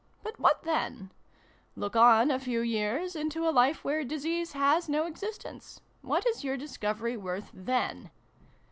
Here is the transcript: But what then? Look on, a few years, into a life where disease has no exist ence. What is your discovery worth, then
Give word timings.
But 0.23 0.39
what 0.39 0.63
then? 0.63 1.11
Look 1.75 1.95
on, 1.95 2.31
a 2.31 2.39
few 2.39 2.61
years, 2.61 3.15
into 3.15 3.47
a 3.47 3.51
life 3.53 3.83
where 3.83 4.03
disease 4.03 4.53
has 4.53 4.89
no 4.89 5.05
exist 5.05 5.45
ence. 5.45 5.79
What 6.01 6.25
is 6.25 6.43
your 6.43 6.57
discovery 6.57 7.15
worth, 7.17 7.51
then 7.53 8.09